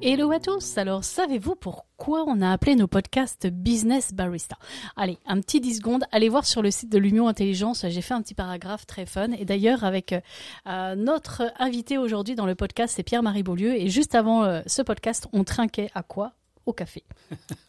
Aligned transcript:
Hello 0.00 0.30
à 0.30 0.38
tous. 0.38 0.78
Alors, 0.78 1.02
savez-vous 1.02 1.56
pourquoi 1.56 2.22
on 2.28 2.40
a 2.40 2.52
appelé 2.52 2.76
nos 2.76 2.86
podcasts 2.86 3.48
Business 3.48 4.14
Barista? 4.14 4.56
Allez, 4.96 5.18
un 5.26 5.40
petit 5.40 5.60
10 5.60 5.78
secondes. 5.78 6.04
Allez 6.12 6.28
voir 6.28 6.46
sur 6.46 6.62
le 6.62 6.70
site 6.70 6.88
de 6.88 6.98
l'Union 6.98 7.26
Intelligence. 7.26 7.84
J'ai 7.88 8.00
fait 8.00 8.14
un 8.14 8.22
petit 8.22 8.34
paragraphe 8.34 8.86
très 8.86 9.06
fun. 9.06 9.32
Et 9.32 9.44
d'ailleurs, 9.44 9.82
avec 9.82 10.14
euh, 10.68 10.94
notre 10.94 11.52
invité 11.58 11.98
aujourd'hui 11.98 12.36
dans 12.36 12.46
le 12.46 12.54
podcast, 12.54 12.94
c'est 12.94 13.02
Pierre-Marie 13.02 13.42
Beaulieu. 13.42 13.74
Et 13.74 13.88
juste 13.88 14.14
avant 14.14 14.44
euh, 14.44 14.60
ce 14.66 14.82
podcast, 14.82 15.26
on 15.32 15.42
trinquait 15.42 15.90
à 15.96 16.04
quoi? 16.04 16.32
Au 16.68 16.72
café. 16.72 17.02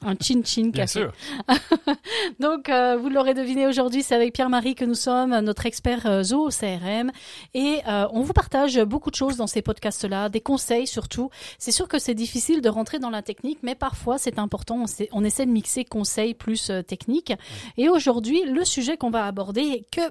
Un 0.02 0.16
chin-chin 0.22 0.72
café. 0.72 1.00
sûr. 1.00 1.14
Donc, 2.40 2.70
euh, 2.70 2.98
vous 2.98 3.10
l'aurez 3.10 3.34
deviné 3.34 3.66
aujourd'hui, 3.68 4.04
c'est 4.04 4.16
avec 4.16 4.34
Pierre-Marie 4.34 4.76
que 4.76 4.86
nous 4.86 4.94
sommes, 4.94 5.38
notre 5.40 5.66
expert 5.66 6.06
euh, 6.06 6.24
zoo 6.24 6.48
au 6.48 6.50
CRM. 6.50 7.12
Et 7.54 7.80
euh, 7.88 8.08
on 8.12 8.22
vous 8.22 8.34
partage 8.34 8.80
beaucoup 8.84 9.10
de 9.10 9.16
choses 9.16 9.38
dans 9.38 9.48
ces 9.48 9.62
podcasts-là, 9.62 10.30
des 10.30 10.42
conseils 10.42 10.88
surtout. 10.88 11.30
C'est 11.58 11.72
sûr 11.72 11.88
que 11.88 12.00
c'est 12.00 12.14
difficile 12.14 12.62
de 12.62 12.70
rentrer 12.70 13.00
dans 13.00 13.10
la 13.10 13.22
technique, 13.22 13.60
mais 13.64 13.76
parfois 13.76 14.18
c'est 14.18 14.38
important. 14.40 14.82
On, 14.84 14.88
sait- 14.88 15.10
on 15.12 15.24
essaie 15.24 15.46
de 15.46 15.52
mixer 15.52 15.86
conseils 15.86 16.34
plus 16.34 16.70
euh, 16.70 16.82
technique. 16.82 17.34
Et 17.78 17.90
aujourd'hui, 17.90 18.44
le 18.46 18.66
sujet 18.66 18.98
qu'on 18.98 19.10
va 19.12 19.26
aborder 19.26 19.62
est 19.62 19.86
que 19.92 20.02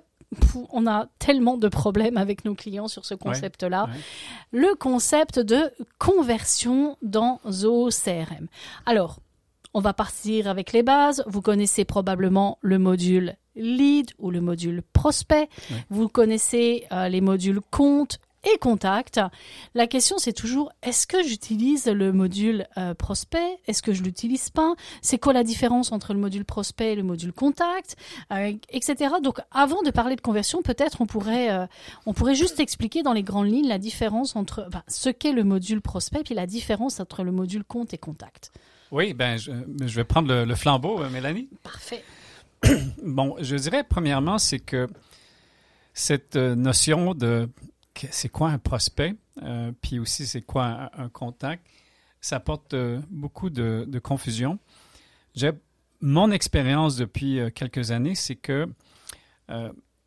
on 0.70 0.87
a 0.87 1.06
tellement 1.18 1.56
de 1.56 1.68
problèmes 1.68 2.16
avec 2.16 2.45
nos 2.45 2.55
clients 2.55 2.88
sur 2.88 3.05
ce 3.05 3.14
concept-là 3.14 3.84
ouais. 3.84 4.59
le 4.60 4.74
concept 4.74 5.38
de 5.38 5.70
conversion 5.98 6.96
dans 7.02 7.41
Zoho 7.51 7.88
CRM. 7.91 8.48
Alors, 8.84 9.20
on 9.74 9.80
va 9.80 9.92
partir 9.92 10.48
avec 10.48 10.73
les 10.73 10.82
bases. 10.82 11.23
Vous 11.27 11.42
connaissez 11.42 11.84
probablement 11.84 12.59
le 12.62 12.79
module 12.79 13.37
lead 13.54 14.10
ou 14.18 14.30
le 14.30 14.40
module 14.40 14.82
prospect. 14.93 15.49
Ouais. 15.71 15.84
Vous 15.90 16.09
connaissez 16.09 16.87
euh, 16.93 17.09
les 17.09 17.21
modules 17.21 17.60
compte 17.71 18.18
et 18.54 18.59
contact. 18.59 19.21
La 19.74 19.87
question, 19.87 20.18
c'est 20.18 20.32
toujours 20.32 20.73
est-ce 20.82 21.07
que 21.07 21.23
j'utilise 21.23 21.87
le 21.87 22.13
module 22.13 22.66
euh, 22.77 22.95
prospect? 22.95 23.59
Est-ce 23.66 23.82
que 23.82 23.93
je 23.93 24.02
l'utilise 24.02 24.51
pas? 24.51 24.74
C'est 25.02 25.18
quoi 25.18 25.32
la 25.32 25.45
différence 25.45 25.93
entre 25.93 26.13
le 26.15 26.21
module 26.21 26.45
prospect 26.45 26.93
et 26.93 26.96
le 26.96 27.02
module 27.02 27.32
contact? 27.32 27.96
Euh, 28.32 28.52
Etc. 28.71 29.15
Donc, 29.23 29.40
avant 29.51 29.82
de 29.82 29.90
parler 29.90 30.16
de 30.16 30.21
conversion, 30.21 30.63
peut-être 30.63 31.01
on 31.01 31.07
pourrait 31.07 31.51
euh, 31.51 31.66
on 32.07 32.13
pourrait 32.13 32.35
juste 32.35 32.60
expliquer 32.60 33.02
dans 33.02 33.13
les 33.13 33.23
grandes 33.23 33.49
lignes 33.49 33.68
la 33.68 33.79
différence 33.79 34.37
entre 34.37 34.65
enfin, 34.68 34.83
ce 34.88 35.10
qu'est 35.10 35.33
le 35.33 35.45
module 35.45 35.80
prospect 35.80 36.23
puis 36.24 36.35
la 36.35 36.46
différence 36.46 37.01
entre 37.01 37.23
le 37.23 37.33
module 37.33 37.65
compte 37.65 37.93
et 37.95 37.99
contact. 37.99 38.52
Oui, 38.90 39.12
ben, 39.12 39.37
je, 39.37 39.52
je 39.85 39.96
vais 39.96 40.05
prendre 40.05 40.29
le, 40.29 40.45
le 40.45 40.55
flambeau, 40.55 40.99
Mélanie. 41.10 41.49
Parfait. 41.62 42.02
Bon, 43.05 43.37
je 43.40 43.57
dirais 43.57 43.85
premièrement, 43.85 44.38
c'est 44.38 44.59
que 44.59 44.88
cette 45.95 46.37
notion 46.37 47.15
de 47.15 47.49
c'est 48.10 48.29
quoi 48.29 48.51
un 48.51 48.59
prospect, 48.59 49.15
euh, 49.43 49.73
puis 49.80 49.99
aussi 49.99 50.27
c'est 50.27 50.43
quoi 50.43 50.91
un, 50.96 51.09
contact, 51.09 51.66
ça 52.21 52.40
porte 52.40 52.74
euh, 52.74 53.01
beaucoup 53.10 53.51
de, 53.51 53.99
confusion. 54.02 54.59
Mon 56.01 56.30
expérience 56.30 56.96
depuis 56.96 57.40
euh, 57.40 57.51
quelques 57.51 57.90
années, 57.90 58.15
c'est 58.15 58.37
que 58.37 58.68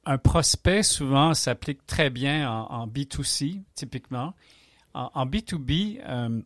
un 0.03 0.17
prospect 0.17 0.83
souvent 0.83 1.33
s'applique 1.33 1.85
très 1.85 2.09
bien 2.09 2.49
en, 2.49 2.65
en 2.71 2.87
B2C, 2.87 3.61
typiquement. 3.75 4.33
En, 4.93 5.11
en 5.13 5.25
B2B, 5.25 5.99
euh, 6.03 6.41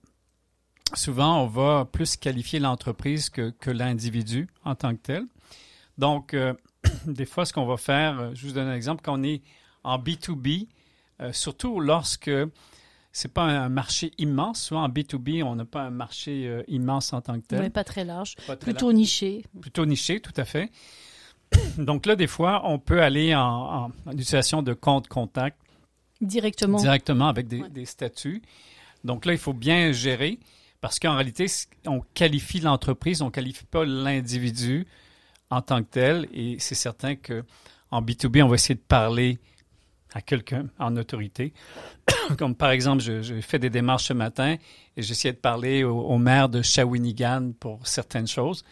souvent 0.94 1.44
on 1.44 1.48
va 1.48 1.86
plus 1.86 2.16
qualifier 2.16 2.60
l'entreprise 2.60 3.30
que, 3.30 3.54
l'individu 3.70 4.48
en 4.64 4.76
tant 4.76 4.96
que 4.96 5.02
tel. 5.02 5.26
Donc, 5.98 6.36
des 7.06 7.26
fois, 7.26 7.46
ce 7.46 7.54
qu'on 7.54 7.66
va 7.66 7.78
faire, 7.78 8.34
je 8.36 8.48
vous 8.48 8.54
donne 8.54 8.68
un 8.68 8.76
exemple, 8.76 9.02
quand 9.04 9.20
on 9.20 9.24
est 9.24 9.42
en 9.84 10.00
B2B, 10.00 10.68
euh, 11.22 11.32
surtout 11.34 11.80
lorsque 11.80 12.32
c'est 13.12 13.34
pas 13.34 13.44
un 13.44 13.70
marché 13.70 14.12
immense, 14.18 14.62
souvent 14.64 14.84
en 14.84 14.90
B2B, 14.90 15.42
on 15.44 15.56
n'a 15.56 15.66
pas 15.66 15.84
un 15.84 15.90
marché 15.90 16.48
euh, 16.48 16.64
immense 16.68 17.14
en 17.14 17.22
tant 17.22 17.40
que 17.40 17.46
tel. 17.48 17.72
Pas 17.72 17.84
très 17.86 18.04
large, 18.04 18.36
Pas 18.48 18.58
très 18.58 18.72
plutôt 18.72 18.92
niché. 18.92 19.44
plutôt 19.62 19.86
niché, 19.86 20.20
tout 20.20 20.34
à 20.36 20.44
fait. 20.46 20.70
Donc 21.78 22.06
là, 22.06 22.16
des 22.16 22.28
fois, 22.28 22.62
on 22.66 22.80
peut 22.80 23.02
aller 23.02 23.34
en, 23.36 23.42
en- 23.42 23.92
en 24.06 24.12
utilisation 24.12 24.62
de 24.62 24.74
compte 24.74 25.08
contact 25.08 25.58
Directement. 26.22 26.78
directement 26.80 27.28
avec 27.28 27.48
des, 27.48 27.62
Ouais. 27.62 27.70
des 27.70 27.86
statuts. 27.86 28.42
Donc 29.04 29.26
là, 29.26 29.34
il 29.34 29.40
faut 29.40 29.54
bien 29.54 29.92
gérer 29.92 30.40
parce 30.82 31.00
qu'en 31.00 31.16
réalité, 31.16 31.46
on 31.86 32.02
qualifie 32.14 32.60
l'entreprise, 32.60 33.22
on 33.22 33.30
qualifie 33.32 33.66
pas 33.66 33.86
l'individu 33.86 34.88
en 35.50 35.62
tant 35.62 35.82
que 35.84 35.90
tel. 35.90 36.28
Et 36.34 36.58
c'est 36.60 36.76
certain 36.76 37.16
que 37.16 37.44
en 37.92 38.02
B2B, 38.02 38.42
on 38.44 38.48
va 38.48 38.56
essayer 38.56 38.76
de 38.76 38.80
parler 38.88 39.40
à 40.16 40.22
quelqu'un 40.22 40.66
en 40.80 40.96
autorité. 40.98 41.54
Comme 42.40 42.56
par 42.56 42.72
exemple, 42.72 43.04
je- 43.04 43.22
j'ai 43.22 43.42
fait 43.42 43.60
des 43.60 43.70
démarches 43.70 44.06
ce 44.06 44.14
matin 44.14 44.56
et 44.98 45.02
j'essayais 45.04 45.34
de 45.34 45.38
parler 45.38 45.84
au, 45.84 46.00
au 46.00 46.18
maire 46.18 46.50
de 46.50 46.62
Shawinigan 46.64 47.52
pour 47.60 47.86
certaines 47.86 48.28
choses. 48.28 48.64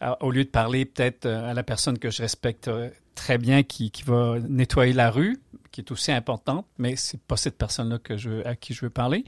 Alors, 0.00 0.16
au 0.20 0.30
lieu 0.30 0.44
de 0.44 0.48
parler 0.50 0.84
peut-être 0.86 1.26
euh, 1.26 1.50
à 1.50 1.54
la 1.54 1.62
personne 1.62 1.98
que 1.98 2.10
je 2.10 2.22
respecte 2.22 2.68
euh, 2.68 2.88
très 3.14 3.36
bien 3.38 3.62
qui, 3.62 3.90
qui 3.90 4.02
va 4.04 4.38
nettoyer 4.48 4.92
la 4.92 5.10
rue, 5.10 5.38
qui 5.70 5.80
est 5.80 5.90
aussi 5.90 6.12
importante, 6.12 6.66
mais 6.78 6.96
c'est 6.96 7.20
pas 7.20 7.36
cette 7.36 7.56
personne-là 7.58 7.98
que 7.98 8.16
je, 8.16 8.44
à 8.46 8.54
qui 8.56 8.74
je 8.74 8.82
veux 8.82 8.90
parler. 8.90 9.24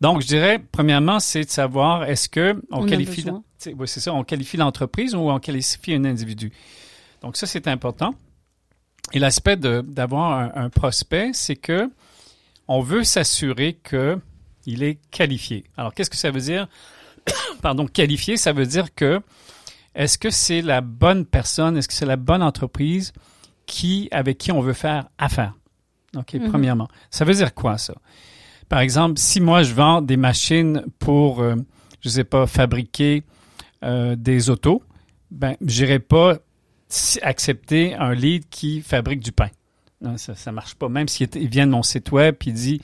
Donc, 0.00 0.20
je 0.20 0.26
dirais, 0.26 0.60
premièrement, 0.72 1.20
c'est 1.20 1.44
de 1.44 1.50
savoir 1.50 2.04
est-ce 2.04 2.28
que 2.28 2.60
on, 2.70 2.82
On 2.82 2.86
qualifie, 2.90 3.22
c'est 3.58 3.72
oui, 3.74 3.88
c'est 3.88 4.00
ça, 4.00 4.12
on 4.12 4.24
qualifie 4.24 4.56
l'entreprise 4.56 5.14
ou 5.14 5.18
on 5.30 5.38
qualifie 5.38 5.94
un 5.94 6.04
individu. 6.04 6.52
Donc, 7.22 7.36
ça, 7.36 7.46
c'est 7.46 7.66
important. 7.66 8.14
Et 9.12 9.18
l'aspect 9.18 9.56
d'avoir 9.56 10.32
un, 10.56 10.64
un 10.64 10.70
prospect, 10.70 11.30
c'est 11.32 11.56
que 11.56 11.90
on 12.68 12.80
veut 12.80 13.04
s'assurer 13.04 13.74
que 13.74 14.18
il 14.66 14.82
est 14.82 14.98
qualifié. 15.12 15.64
Alors, 15.76 15.94
qu'est-ce 15.94 16.10
que 16.10 16.16
ça 16.16 16.30
veut 16.32 16.40
dire? 16.40 16.66
Pardon, 17.62 17.86
qualifié, 17.86 18.36
ça 18.36 18.52
veut 18.52 18.66
dire 18.66 18.94
que 18.94 19.20
est-ce 19.94 20.18
que 20.18 20.30
c'est 20.30 20.60
la 20.60 20.80
bonne 20.80 21.24
personne, 21.24 21.76
est-ce 21.76 21.86
que 21.88 21.94
c'est 21.94 22.04
la 22.06 22.16
bonne 22.16 22.42
entreprise 22.42 23.12
qui, 23.66 24.08
avec 24.10 24.38
qui 24.38 24.50
on 24.52 24.60
veut 24.60 24.72
faire 24.72 25.06
affaire? 25.18 25.54
OK, 26.16 26.34
Mhm. 26.34 26.48
premièrement. 26.50 26.88
Ça 27.10 27.24
veut 27.24 27.34
dire 27.34 27.54
quoi, 27.54 27.78
ça? 27.78 27.94
Par 28.68 28.80
exemple, 28.80 29.18
si 29.18 29.40
moi, 29.40 29.62
je 29.62 29.72
vends 29.72 30.02
des 30.02 30.16
machines 30.16 30.84
pour, 30.98 31.40
euh, 31.40 31.54
je 32.00 32.08
sais 32.08 32.24
pas, 32.24 32.46
fabriquer 32.48 33.22
euh, 33.84 34.16
des 34.16 34.50
autos, 34.50 34.82
ben, 35.30 35.56
j'irai 35.60 35.98
pas 36.00 36.38
accepter 37.22 37.94
un 37.94 38.14
lead 38.14 38.48
qui 38.48 38.80
fabrique 38.80 39.20
du 39.20 39.32
pain. 39.32 39.48
Non, 40.00 40.16
ça, 40.18 40.34
ça 40.34 40.52
marche 40.52 40.74
pas. 40.74 40.88
Même 40.88 41.08
s'il 41.08 41.28
il 41.34 41.48
vient 41.48 41.66
de 41.66 41.72
mon 41.72 41.82
site 41.82 42.12
web 42.12 42.36
il 42.44 42.52
dit, 42.52 42.80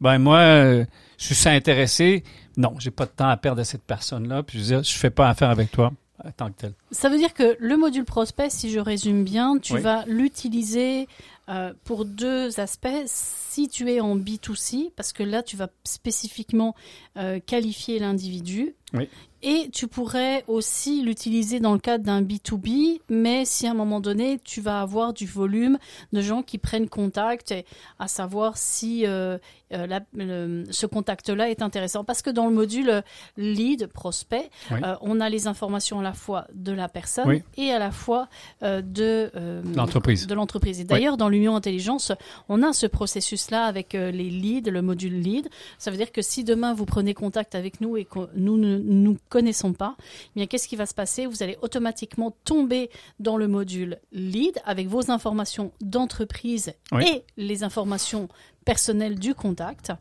ben, 0.00 0.18
moi, 0.18 0.38
euh, 0.38 0.84
je 1.18 1.34
suis 1.34 1.48
intéressé. 1.48 2.24
Non, 2.56 2.74
j'ai 2.78 2.90
pas 2.90 3.06
de 3.06 3.10
temps 3.10 3.28
à 3.28 3.36
perdre 3.36 3.60
à 3.60 3.64
cette 3.64 3.84
personne-là. 3.84 4.42
Puis 4.42 4.58
je 4.58 4.62
veux 4.64 4.68
dire, 4.68 4.82
je 4.82 4.96
fais 4.96 5.10
pas 5.10 5.28
affaire 5.28 5.50
avec 5.50 5.70
toi 5.70 5.92
tant 6.36 6.50
que 6.50 6.58
tel. 6.60 6.72
Ça 6.90 7.08
veut 7.10 7.18
dire 7.18 7.34
que 7.34 7.56
le 7.58 7.76
module 7.76 8.04
prospect, 8.04 8.48
si 8.48 8.70
je 8.70 8.80
résume 8.80 9.24
bien, 9.24 9.58
tu 9.58 9.74
Oui. 9.74 9.80
vas 9.80 10.04
l'utiliser 10.06 11.06
euh, 11.50 11.74
pour 11.84 12.04
deux 12.06 12.58
aspects. 12.60 12.88
Si 13.06 13.68
tu 13.68 13.90
es 13.90 14.00
en 14.00 14.16
B2C, 14.16 14.90
parce 14.96 15.12
que 15.12 15.22
là, 15.22 15.42
tu 15.42 15.56
vas 15.56 15.68
spécifiquement 15.84 16.74
euh, 17.18 17.40
qualifier 17.44 17.98
l'individu. 17.98 18.74
Oui. 18.92 19.08
Et 19.46 19.68
tu 19.70 19.88
pourrais 19.88 20.42
aussi 20.48 21.02
l'utiliser 21.02 21.60
dans 21.60 21.74
le 21.74 21.78
cadre 21.78 22.02
d'un 22.04 22.22
B2B, 22.22 23.00
mais 23.10 23.44
si 23.44 23.66
à 23.66 23.72
un 23.72 23.74
moment 23.74 24.00
donné, 24.00 24.38
tu 24.42 24.62
vas 24.62 24.80
avoir 24.80 25.12
du 25.12 25.26
volume 25.26 25.76
de 26.14 26.22
gens 26.22 26.42
qui 26.42 26.56
prennent 26.56 26.88
contact, 26.88 27.50
et 27.52 27.66
à 27.98 28.08
savoir 28.08 28.56
si 28.56 29.04
euh, 29.04 29.36
euh, 29.74 29.86
la- 29.86 30.00
le- 30.14 30.64
ce 30.70 30.86
contact-là 30.86 31.50
est 31.50 31.60
intéressant. 31.60 32.04
Parce 32.04 32.22
que 32.22 32.30
dans 32.30 32.46
le 32.46 32.54
module 32.54 32.88
euh, 32.88 33.00
lead, 33.36 33.86
prospect, 33.88 34.48
Oui. 34.70 34.78
euh, 34.82 34.94
on 35.02 35.20
a 35.20 35.28
les 35.28 35.46
informations 35.46 36.00
à 36.00 36.02
la 36.02 36.14
fois 36.14 36.46
de 36.54 36.72
la 36.72 36.88
personne 36.88 37.28
Oui. 37.28 37.42
et 37.58 37.70
à 37.70 37.78
la 37.78 37.90
fois 37.90 38.28
euh, 38.62 38.80
de 38.80 39.30
L'entreprise. 39.76 40.26
De 40.26 40.34
l'entreprise. 40.34 40.80
Et 40.80 40.84
d'ailleurs, 40.84 41.18
dans 41.18 41.28
l'Union 41.28 41.54
Intelligence, 41.54 42.12
on 42.48 42.62
a 42.62 42.72
ce 42.72 42.86
processus-là 42.86 43.64
avec 43.66 43.92
les 43.92 44.10
leads, 44.30 44.70
le 44.70 44.80
module 44.80 45.20
lead. 45.20 45.50
Ça 45.78 45.90
veut 45.90 45.98
dire 45.98 46.12
que 46.12 46.22
si 46.22 46.44
demain 46.44 46.72
vous 46.72 46.86
prenez 46.86 47.12
contact 47.12 47.54
avec 47.54 47.82
nous 47.82 47.98
et 47.98 48.06
que 48.06 48.20
nous 48.36 48.56
ne 48.56 48.78
nous 48.86 49.16
connaissons 49.28 49.72
pas, 49.72 49.96
eh 50.00 50.30
bien 50.36 50.46
qu'est-ce 50.46 50.68
qui 50.68 50.76
va 50.76 50.86
se 50.86 50.94
passer? 50.94 51.26
Vous 51.26 51.42
allez 51.42 51.56
automatiquement 51.62 52.36
tomber 52.44 52.90
dans 53.18 53.36
le 53.36 53.48
module 53.48 53.98
lead 54.12 54.58
avec 54.64 54.88
vos 54.88 55.10
informations 55.10 55.72
d'entreprise 55.80 56.72
Oui. 56.92 57.04
et 57.06 57.24
les 57.36 57.62
informations 57.64 58.28
personnelles 58.64 59.18
du 59.18 59.34
contact. 59.34 59.92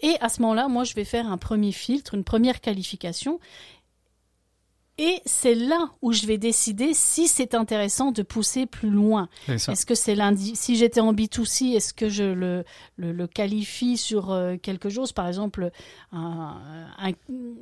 Et 0.00 0.14
à 0.20 0.28
ce 0.28 0.40
moment-là, 0.42 0.68
moi, 0.68 0.84
je 0.84 0.94
vais 0.94 1.04
faire 1.04 1.26
un 1.26 1.38
premier 1.38 1.72
filtre, 1.72 2.14
une 2.14 2.24
première 2.24 2.60
qualification. 2.60 3.40
Et 4.98 5.20
c'est 5.24 5.54
là 5.54 5.90
où 6.02 6.12
je 6.12 6.26
vais 6.26 6.36
décider 6.36 6.92
si 6.92 7.26
c'est 7.26 7.54
intéressant 7.54 8.12
de 8.12 8.22
pousser 8.22 8.66
plus 8.66 8.90
loin. 8.90 9.28
Est-ce 9.72 9.86
que 9.86 9.94
c'est 9.94 10.14
lundi? 10.14 10.54
Si 10.54 10.76
j'étais 10.76 11.00
en 11.00 11.14
B2C, 11.14 11.74
est-ce 11.76 11.94
que 11.94 12.10
je 12.10 12.24
le, 12.24 12.64
le, 12.96 13.10
le 13.12 13.26
qualifie 13.26 13.96
sur 13.96 14.30
euh, 14.30 14.56
quelque 14.58 14.90
chose? 14.90 15.12
Par 15.12 15.26
exemple, 15.26 15.70
un- 16.12 16.58
un- 16.98 17.12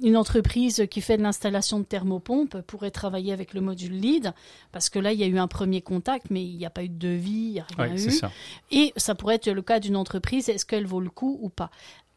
une 0.03 0.17
entreprise 0.17 0.87
qui 0.91 1.01
fait 1.01 1.17
de 1.17 1.23
l'installation 1.23 1.79
de 1.79 1.85
thermopompes 1.85 2.61
pourrait 2.63 2.91
travailler 2.91 3.33
avec 3.33 3.55
le 3.55 3.61
module 3.61 3.93
lead, 3.93 4.33
parce 4.73 4.89
que 4.91 4.99
là, 4.99 5.13
il 5.13 5.21
y 5.21 5.25
a 5.25 5.27
eu 5.29 5.39
un 5.39 5.49
premier 5.49 5.83
contact, 5.83 6.27
mais 6.31 6.43
il 6.45 6.57
n'y 6.57 6.67
a 6.67 6.71
pas 6.71 6.83
eu 6.83 6.89
de 6.89 6.99
devis, 6.99 7.31
il 7.31 7.53
n'y 7.53 7.61
a 7.61 7.67
rien 7.77 7.95
eu. 7.95 7.99
ça. 8.11 8.33
Et 8.73 8.93
ça 8.97 9.15
pourrait 9.15 9.37
être 9.37 9.49
le 9.51 9.63
cas 9.63 9.79
d'une 9.79 9.97
entreprise, 9.97 10.49
est-ce 10.49 10.67
qu'elle 10.67 10.87
vaut 10.87 11.01
le 11.01 11.11
coup 11.11 11.39
ou 11.41 11.49
pas? 11.49 11.71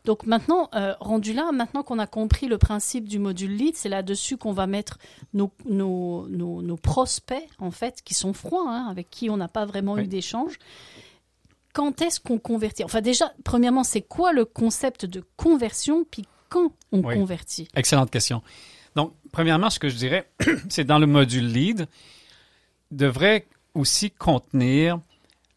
Donc 0.06 0.26
maintenant, 0.26 0.70
euh, 0.76 0.94
rendu 1.00 1.32
là, 1.34 1.52
maintenant 1.54 1.82
qu'on 1.84 1.98
a 2.00 2.08
compris 2.08 2.48
le 2.48 2.58
principe 2.58 3.08
du 3.08 3.20
module 3.20 3.56
lead, 3.56 3.76
c'est 3.78 3.90
là-dessus 3.90 4.36
qu'on 4.38 4.52
va 4.52 4.68
mettre 4.68 4.98
nos, 5.34 5.52
nos, 5.66 6.28
nos, 6.28 6.62
nos 6.62 6.78
prospects, 6.78 7.48
en 7.60 7.72
fait, 7.72 8.02
qui 8.04 8.14
sont 8.14 8.34
froids, 8.34 8.66
hein, 8.70 8.88
avec 8.90 9.10
qui 9.10 9.30
on 9.30 9.38
n'a 9.38 9.48
pas 9.48 9.66
vraiment 9.66 9.94
Oui. 9.94 10.04
eu 10.04 10.08
d'échange. 10.08 10.60
Quand 11.74 12.02
est-ce 12.02 12.20
qu'on 12.20 12.38
convertit? 12.38 12.84
Enfin 12.84 13.02
déjà, 13.02 13.34
premièrement, 13.44 13.84
c'est 13.84 14.02
quoi 14.02 14.34
le 14.34 14.46
concept 14.46 15.06
de 15.06 15.24
conversion, 15.38 16.06
puis 16.10 16.24
quand 16.50 16.72
on 16.92 17.00
Oui. 17.04 17.16
convertit? 17.16 17.68
Excellente 17.76 18.12
question. 18.12 18.42
Donc, 18.96 19.14
premièrement, 19.32 19.70
ce 19.72 19.80
que 19.80 19.90
je 19.90 19.96
dirais, 19.96 20.30
c'est 20.70 20.84
dans 20.84 21.00
le 21.00 21.08
module 21.08 21.48
lead, 21.48 21.88
devrait 22.92 23.48
aussi 23.74 24.12
contenir 24.12 25.00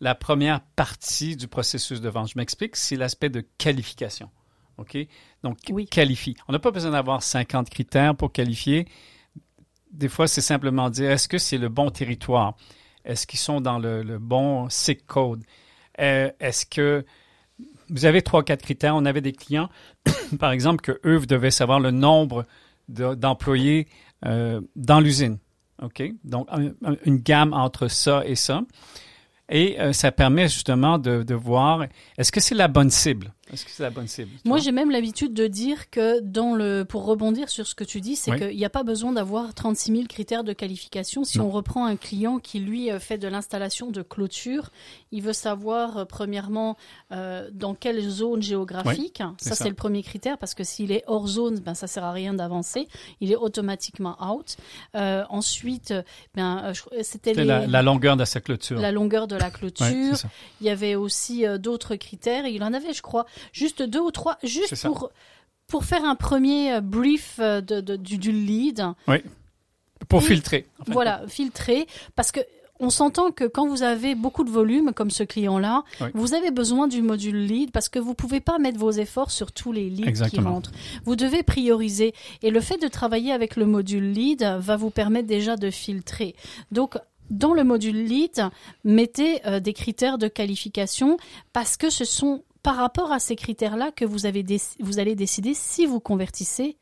la 0.01 0.15
première 0.15 0.61
partie 0.61 1.37
du 1.37 1.49
processus 1.49 2.01
de 2.01 2.09
vente. 2.09 2.29
Je 2.31 2.35
m'explique, 2.39 2.77
c'est 2.77 2.97
l'aspect 2.97 3.29
de 3.31 3.45
qualification. 3.59 4.31
OK? 4.79 4.97
Donc, 5.43 5.57
Oui. 5.71 5.87
qualifie. 5.87 6.37
On 6.49 6.53
n'a 6.53 6.59
pas 6.59 6.71
besoin 6.71 6.91
d'avoir 6.91 7.23
50 7.23 7.71
critères 7.71 8.15
pour 8.15 8.31
qualifier. 8.33 8.87
Des 9.91 10.09
fois, 10.09 10.29
c'est 10.29 10.43
simplement 10.43 10.91
dire 10.91 11.11
est-ce 11.11 11.29
que 11.29 11.39
c'est 11.39 11.57
le 11.59 11.69
bon 11.71 11.91
territoire? 11.91 12.57
Est-ce 13.05 13.27
qu'ils 13.27 13.39
sont 13.39 13.61
dans 13.61 13.79
le, 13.79 14.03
le 14.03 14.19
bon 14.19 14.69
SIC 14.69 15.07
code? 15.07 15.43
Euh, 16.01 16.31
est-ce 16.41 16.67
que 16.67 17.07
vous 17.89 18.05
avez 18.05 18.21
trois, 18.21 18.43
quatre 18.43 18.63
critères? 18.63 18.95
On 18.97 19.07
avait 19.07 19.23
des 19.23 19.33
clients, 19.33 19.71
par 20.39 20.51
exemple, 20.53 20.83
que 20.83 21.01
eux 21.07 21.21
devaient 21.25 21.51
savoir 21.51 21.81
le 21.81 21.91
nombre 21.93 22.45
de- 22.89 23.15
d'employés 23.15 23.89
euh, 24.27 24.61
dans 24.75 25.01
l'usine. 25.01 25.39
OK? 25.83 26.03
Donc, 26.25 26.49
un- 26.51 26.73
un- 26.85 26.97
une 27.07 27.19
gamme 27.19 27.55
entre 27.55 27.89
ça 27.89 28.23
et 28.27 28.35
ça. 28.35 28.63
Et 29.49 29.81
euh, 29.81 29.93
ça 29.93 30.11
permet 30.11 30.49
justement 30.49 30.99
de, 30.99 31.23
de 31.23 31.35
voir 31.35 31.87
est-ce 32.19 32.33
que 32.33 32.41
c'est 32.41 32.55
la 32.55 32.69
bonne 32.69 32.91
cible? 32.91 33.33
Est-ce 33.53 33.65
que 33.65 33.71
c'est 33.71 33.83
la 33.83 33.91
bonne 33.91 34.09
cible? 34.09 34.31
Moi, 34.45 34.59
j'ai 34.59 34.73
même 34.73 34.91
l'habitude 34.91 35.33
de 35.33 35.47
dire 35.47 35.89
que 35.91 36.21
dans 36.21 36.55
le, 36.55 36.85
pour 36.85 37.05
rebondir 37.05 37.49
sur 37.49 37.67
ce 37.67 37.75
que 37.75 37.85
tu 37.85 38.01
dis, 38.01 38.17
c'est 38.17 38.33
Oui. 38.33 38.39
qu'il 38.39 38.57
n'y 38.57 38.65
a 38.65 38.71
pas 38.71 38.83
besoin 38.83 39.13
d'avoir 39.13 39.55
36 39.55 39.93
000 39.93 40.05
critères 40.09 40.43
de 40.45 40.53
qualification. 40.53 41.23
Si 41.23 41.39
Non. 41.39 41.47
on 41.47 41.51
reprend 41.51 41.87
un 41.87 41.97
client 41.97 42.39
qui, 42.39 42.59
lui, 42.59 42.91
euh, 42.91 42.99
fait 42.99 43.19
de 43.19 43.29
l'installation 43.29 43.91
de 43.91 44.03
clôture, 44.03 44.71
il 45.13 45.23
veut 45.23 45.33
savoir, 45.33 45.99
euh, 45.99 46.05
premièrement, 46.05 46.77
euh, 47.13 47.49
dans 47.53 47.75
quelle 47.75 48.01
zone 48.09 48.43
géographique. 48.43 49.23
ça, 49.39 49.51
ça. 49.51 49.55
c'est 49.55 49.69
le 49.69 49.75
premier 49.75 50.03
critère 50.03 50.39
parce 50.39 50.55
que 50.55 50.65
s'il 50.65 50.91
est 50.91 51.05
hors 51.07 51.29
zone, 51.29 51.61
ben, 51.61 51.75
ça 51.75 51.87
sert 51.87 52.05
à 52.05 52.13
rien 52.13 52.35
d'avancer. 52.35 52.89
Il 53.21 53.31
est 53.31 53.37
automatiquement 53.37 54.17
out. 54.35 54.57
Euh, 54.97 55.25
ensuite, 55.31 55.95
ben, 56.35 56.73
c'était 57.03 57.33
les- 57.33 57.45
la, 57.45 57.67
la 57.67 57.83
longueur 57.83 58.17
de 58.17 58.25
sa 58.25 58.41
clôture. 58.41 58.79
la 58.81 58.91
longueur 58.93 59.29
de 59.29 59.37
la 59.37 59.51
clôture. 59.51 60.17
Il 60.61 60.67
y 60.67 60.71
avait 60.71 60.95
aussi 60.97 61.45
d'autres 61.61 61.95
critères. 61.97 62.45
Et 62.47 62.51
il 62.51 62.63
en 62.65 62.73
avait, 62.73 62.93
je 62.93 63.03
crois, 63.03 63.27
juste 63.53 63.83
deux 63.83 64.01
ou 64.01 64.11
trois, 64.11 64.39
juste 64.43 64.83
pour, 64.87 65.11
pour 65.67 65.85
faire 65.85 66.05
un 66.05 66.15
premier 66.15 66.73
euh, 66.75 66.81
brief 66.81 67.37
euh, 67.41 67.61
de, 67.61 67.81
de- 67.81 67.97
du, 67.97 68.19
du 68.19 68.33
lead. 68.33 68.83
Pour 70.09 70.21
Et- 70.23 70.25
filtrer. 70.27 70.67
en 70.89 70.93
Voilà, 70.93 71.23
filtré. 71.29 71.87
Parce 72.15 72.33
que 72.33 72.41
on 72.79 72.91
s'entend 72.91 73.31
que 73.31 73.45
quand 73.45 73.67
vous 73.67 73.83
avez 73.83 74.15
beaucoup 74.15 74.45
de 74.45 74.51
volume, 74.51 74.93
comme 74.93 75.11
ce 75.11 75.23
client-là, 75.23 75.83
Oui. 76.03 76.09
vous 76.13 76.35
avez 76.35 76.51
besoin 76.51 76.89
du 76.89 77.01
module 77.01 77.47
lead 77.47 77.71
parce 77.71 77.89
que 77.89 77.99
vous 77.99 78.13
pouvez 78.13 78.41
pas 78.41 78.59
mettre 78.59 78.79
vos 78.79 78.91
efforts 78.91 79.31
sur 79.31 79.51
tous 79.51 79.73
les 79.73 79.89
leads 79.89 80.29
qui 80.29 80.41
rentrent. 80.41 80.73
Vous 81.07 81.17
devez 81.17 81.43
prioriser. 81.43 82.13
Et 82.43 82.51
le 82.51 82.61
fait 82.61 82.77
de 82.77 82.89
travailler 82.89 83.33
avec 83.33 83.57
le 83.57 83.65
module 83.65 84.13
lead 84.13 84.43
va 84.59 84.77
vous 84.77 84.91
permettre 84.91 85.27
déjà 85.27 85.57
de 85.57 85.71
filtrer. 85.71 86.35
Donc, 86.71 86.99
dans 87.31 87.55
le 87.55 87.65
module 87.65 88.05
lead, 88.05 88.45
mettez 88.85 89.41
euh, 89.47 89.59
des 89.59 89.73
critères 89.73 90.19
de 90.19 90.29
qualification 90.29 91.17
parce 91.55 91.79
que 91.79 91.89
ce 91.89 92.05
sont 92.05 92.45
par 92.67 92.75
rapport 92.75 93.13
à 93.13 93.21
ces 93.21 93.37
critères-là 93.37 93.93
que 93.93 94.05
vous, 94.05 94.27
avez 94.27 94.45
vous 94.81 94.99
allez 94.99 95.15
décider 95.15 95.55
si 95.55 95.87
vous 95.87 96.01
convertissez 96.01 96.77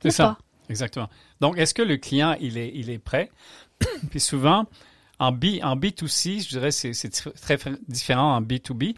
C'est 0.00 0.08
ou 0.10 0.12
ça. 0.12 0.24
pas. 0.24 0.38
Exactement. 0.68 1.08
Donc, 1.40 1.58
est-ce 1.58 1.74
que 1.74 1.82
le 1.82 1.96
client, 1.96 2.36
il 2.40 2.56
est, 2.56 2.70
il 2.72 2.90
est 2.90 3.00
prêt? 3.00 3.32
Puis 4.10 4.20
souvent, 4.20 4.66
en, 5.18 5.32
B, 5.32 5.58
en 5.64 5.74
B2C, 5.74 6.44
je 6.44 6.48
dirais 6.50 6.70
c'est 6.70 6.92
c'est 6.92 7.10
très 7.10 7.58
différent 7.88 8.36
en 8.36 8.40
B2B. 8.40 8.94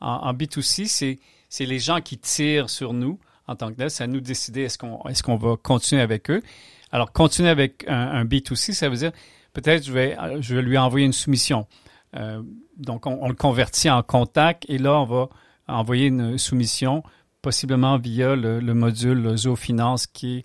En, 0.00 0.14
en 0.14 0.34
B2C, 0.34 0.86
c'est 0.86 1.20
c'est 1.48 1.64
les 1.64 1.78
gens 1.78 2.00
qui 2.00 2.18
tirent 2.18 2.70
sur 2.70 2.92
nous 2.92 3.20
en 3.46 3.54
tant 3.54 3.70
que 3.70 3.76
tel. 3.76 3.88
C'est 3.88 4.02
à 4.02 4.08
nous 4.08 4.20
de 4.20 4.26
décider 4.26 4.62
est-ce 4.62 4.78
qu'on 4.78 5.00
est 5.04 5.22
qu'on 5.22 5.36
va 5.36 5.54
continuer 5.56 6.02
avec 6.02 6.28
eux. 6.28 6.42
Alors, 6.90 7.12
continuer 7.12 7.50
avec 7.50 7.84
un, 7.86 7.94
un 7.94 8.24
B2C, 8.24 8.72
ça 8.72 8.88
veut 8.88 8.96
dire 8.96 9.12
peut-être 9.52 9.84
je 9.84 9.92
vais, 9.92 10.16
je 10.40 10.56
vais 10.56 10.62
lui 10.62 10.76
envoyer 10.76 11.06
une 11.06 11.12
soumission. 11.12 11.68
Euh, 12.16 12.42
donc, 12.76 13.06
on, 13.06 13.16
on 13.22 13.28
le 13.28 13.36
convertit 13.36 13.90
en 13.90 14.02
contact 14.02 14.64
et 14.68 14.78
là, 14.78 14.98
on 14.98 15.04
va 15.04 15.28
envoyer 15.68 16.06
une 16.06 16.38
soumission 16.38 17.02
possiblement 17.42 17.98
via 17.98 18.34
le, 18.34 18.60
le 18.60 18.74
module 18.74 19.36
ZooFinance 19.36 20.06
qui 20.06 20.38
est 20.38 20.44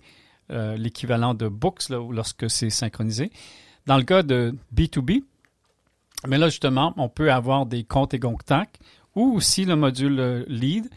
euh, 0.50 0.76
l'équivalent 0.76 1.34
de 1.34 1.48
Books 1.48 1.88
là, 1.88 1.98
lorsque 2.10 2.50
c'est 2.50 2.70
synchronisé. 2.70 3.30
Dans 3.86 3.96
le 3.96 4.04
cas 4.04 4.22
de 4.22 4.54
B2B, 4.74 5.22
mais 6.26 6.38
là 6.38 6.48
justement, 6.48 6.94
on 6.96 7.08
peut 7.08 7.32
avoir 7.32 7.66
des 7.66 7.84
comptes 7.84 8.14
et 8.14 8.20
contacts 8.20 8.78
ou 9.14 9.34
aussi 9.34 9.64
le 9.64 9.76
module 9.76 10.20
euh, 10.20 10.44
Lead. 10.48 10.88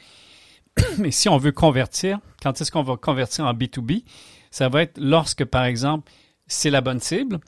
Mais 0.97 1.11
si 1.11 1.29
on 1.29 1.37
veut 1.37 1.51
convertir, 1.51 2.19
quand 2.41 2.59
est-ce 2.59 2.71
qu'on 2.71 2.83
va 2.83 2.97
convertir 2.97 3.45
en 3.45 3.53
B2B? 3.53 4.03
Ça 4.51 4.69
va 4.69 4.83
être 4.83 4.97
lorsque, 4.97 5.45
par 5.45 5.65
exemple, 5.65 6.11
c'est 6.47 6.69
la 6.69 6.81
bonne 6.81 6.99
cible. 6.99 7.39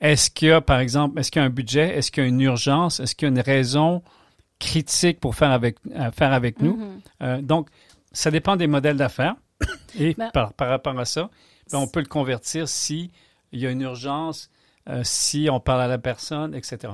Est-ce 0.00 0.30
qu'il 0.30 0.48
y 0.48 0.50
a, 0.52 0.60
par 0.60 0.78
exemple, 0.78 1.18
est-ce 1.18 1.30
qu'il 1.30 1.40
y 1.40 1.42
a 1.42 1.46
un 1.46 1.50
budget? 1.50 1.96
Est-ce 1.96 2.10
qu'il 2.10 2.22
y 2.22 2.26
a 2.26 2.28
une 2.28 2.40
urgence? 2.40 3.00
Est-ce 3.00 3.14
qu'il 3.14 3.26
y 3.26 3.30
a 3.30 3.32
une 3.32 3.40
raison 3.40 4.02
critique 4.58 5.20
pour 5.20 5.34
faire 5.34 5.50
avec, 5.50 5.76
à 5.94 6.10
faire 6.10 6.32
avec 6.32 6.60
nous? 6.60 6.76
Mhm. 6.76 7.00
Euh, 7.22 7.42
donc, 7.42 7.68
ça 8.12 8.30
dépend 8.30 8.56
des 8.56 8.66
modèles 8.66 8.96
d'affaires. 8.96 9.36
Et 9.98 10.14
Ben- 10.14 10.30
par, 10.32 10.52
par 10.52 10.68
rapport 10.68 10.98
à 10.98 11.04
ça, 11.04 11.30
ben, 11.72 11.78
on 11.78 11.86
peut 11.86 12.00
le 12.00 12.06
convertir 12.06 12.68
si 12.68 13.10
il 13.52 13.60
y 13.60 13.66
a 13.66 13.70
une 13.70 13.82
urgence, 13.82 14.50
euh, 14.88 15.00
si 15.04 15.48
on 15.50 15.60
parle 15.60 15.82
à 15.82 15.88
la 15.88 15.98
personne, 15.98 16.54
etc. 16.54 16.92